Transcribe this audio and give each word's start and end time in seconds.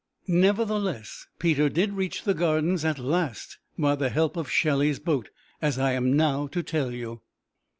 Nevertheless, 0.25 1.27
Peter 1.37 1.69
did 1.69 1.93
reach 1.93 2.23
the 2.23 2.33
Gardens 2.33 2.83
at 2.83 2.97
last 2.97 3.59
by 3.77 3.93
the 3.93 4.09
help 4.09 4.35
of 4.35 4.49
Shelley's 4.49 4.97
boat, 4.97 5.29
as 5.61 5.77
I 5.77 5.91
am 5.91 6.17
now 6.17 6.47
to 6.47 6.63
tell 6.63 6.89
you. 6.91 7.21